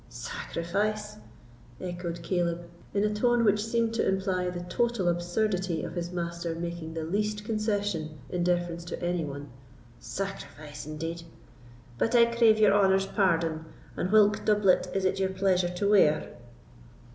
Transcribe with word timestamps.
"Sacrifice!" 0.09 1.17
echoed 1.79 2.23
Caleb, 2.23 2.67
in 2.91 3.03
a 3.03 3.13
tone 3.13 3.45
which 3.45 3.63
seemed 3.63 3.93
to 3.93 4.07
imply 4.09 4.49
the 4.49 4.63
total 4.63 5.07
absurdity 5.07 5.83
of 5.83 5.93
his 5.93 6.09
master 6.11 6.55
making 6.55 6.95
the 6.95 7.03
least 7.03 7.45
concession 7.45 8.17
in 8.31 8.43
deference 8.43 8.83
to 8.85 8.99
any 8.99 9.23
one—"sacrifice, 9.23 10.87
indeed!—but 10.87 12.15
I 12.15 12.35
crave 12.35 12.57
your 12.57 12.73
honour's 12.73 13.05
pardon, 13.05 13.65
and 13.95 14.09
whilk 14.11 14.43
doublet 14.43 14.87
is 14.91 15.05
it 15.05 15.19
your 15.19 15.29
pleasure 15.29 15.69
to 15.69 15.91
wear?" 15.91 16.35